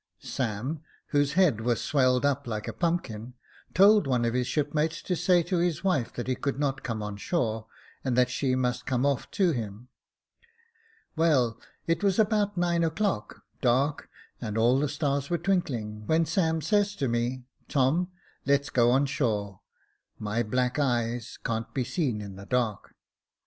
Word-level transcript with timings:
Sam, 0.23 0.81
whose 1.09 1.33
head 1.33 1.61
was 1.61 1.79
swelled 1.79 2.25
up 2.25 2.47
like 2.47 2.67
a 2.67 2.73
pumpkin, 2.73 3.35
told 3.75 4.07
one 4.07 4.25
of 4.25 4.33
his 4.33 4.47
shipmates 4.47 4.99
to 5.03 5.15
say 5.15 5.43
to 5.43 5.59
his 5.59 5.83
wife 5.83 6.11
that 6.13 6.25
he 6.25 6.33
could 6.33 6.57
not 6.59 6.81
come 6.81 7.03
on 7.03 7.17
shore, 7.17 7.67
and 8.03 8.17
that 8.17 8.31
she 8.31 8.55
must 8.55 8.87
come 8.87 9.05
off 9.05 9.29
to 9.29 9.51
him. 9.51 9.89
Well, 11.15 11.61
it 11.85 12.03
was 12.03 12.17
about 12.17 12.57
nine 12.57 12.83
o'clock, 12.83 13.43
dark, 13.61 14.09
and 14.41 14.57
all 14.57 14.79
the 14.79 14.89
stars 14.89 15.29
were 15.29 15.37
twinkling, 15.37 16.07
when 16.07 16.25
Sam 16.25 16.61
says 16.61 16.95
to 16.95 17.07
me, 17.07 17.43
* 17.57 17.67
Tom, 17.69 18.07
let's 18.43 18.71
go 18.71 18.89
on 18.89 19.05
shore; 19.05 19.61
my 20.17 20.41
black 20.41 20.79
eyes 20.79 21.37
can't 21.45 21.71
be 21.75 21.83
seen 21.83 22.21
in 22.21 22.37
the 22.37 22.47
dark.' 22.47 22.95